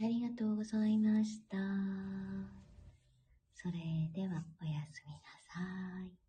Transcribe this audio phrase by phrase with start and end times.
[0.00, 1.56] ありがとうございました。
[3.54, 5.60] それでは、おやすみなさ
[6.04, 6.23] い。